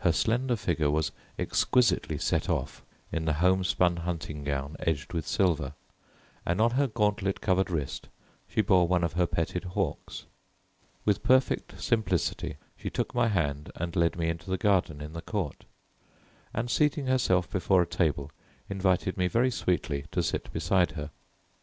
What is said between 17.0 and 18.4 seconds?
herself before a table